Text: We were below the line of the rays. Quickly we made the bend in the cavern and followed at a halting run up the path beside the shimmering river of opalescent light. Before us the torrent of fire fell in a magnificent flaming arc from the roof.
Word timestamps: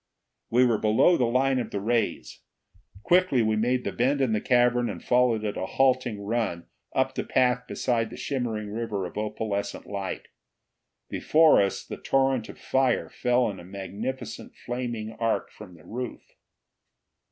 We 0.49 0.65
were 0.65 0.79
below 0.79 1.15
the 1.15 1.25
line 1.27 1.59
of 1.59 1.69
the 1.69 1.79
rays. 1.79 2.39
Quickly 3.03 3.43
we 3.43 3.55
made 3.55 3.83
the 3.83 3.91
bend 3.91 4.19
in 4.19 4.33
the 4.33 4.41
cavern 4.41 4.89
and 4.89 5.03
followed 5.03 5.45
at 5.45 5.55
a 5.57 5.67
halting 5.77 6.25
run 6.25 6.65
up 6.95 7.13
the 7.13 7.23
path 7.23 7.67
beside 7.67 8.09
the 8.09 8.17
shimmering 8.17 8.71
river 8.71 9.05
of 9.05 9.15
opalescent 9.15 9.85
light. 9.85 10.29
Before 11.07 11.61
us 11.61 11.85
the 11.85 11.97
torrent 11.97 12.49
of 12.49 12.57
fire 12.57 13.09
fell 13.11 13.47
in 13.51 13.59
a 13.59 13.63
magnificent 13.63 14.55
flaming 14.55 15.11
arc 15.19 15.51
from 15.51 15.75
the 15.75 15.85
roof. 15.85 16.23